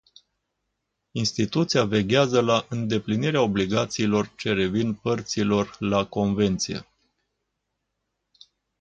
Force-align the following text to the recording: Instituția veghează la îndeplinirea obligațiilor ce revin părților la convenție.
Instituția 1.11 1.85
veghează 1.85 2.41
la 2.41 2.65
îndeplinirea 2.69 3.41
obligațiilor 3.41 4.33
ce 4.35 4.53
revin 4.53 4.93
părților 4.95 5.75
la 5.79 6.05
convenție. 6.05 6.85